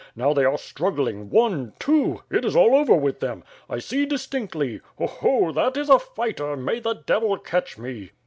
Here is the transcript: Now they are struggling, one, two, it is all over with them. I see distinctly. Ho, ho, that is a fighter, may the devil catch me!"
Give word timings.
Now 0.15 0.33
they 0.33 0.45
are 0.45 0.57
struggling, 0.57 1.29
one, 1.29 1.73
two, 1.77 2.23
it 2.31 2.43
is 2.43 2.55
all 2.55 2.73
over 2.73 2.95
with 2.95 3.19
them. 3.19 3.43
I 3.69 3.77
see 3.77 4.07
distinctly. 4.07 4.81
Ho, 4.97 5.05
ho, 5.05 5.51
that 5.51 5.77
is 5.77 5.89
a 5.91 5.99
fighter, 5.99 6.57
may 6.57 6.79
the 6.79 6.95
devil 6.95 7.37
catch 7.37 7.77
me!" 7.77 8.09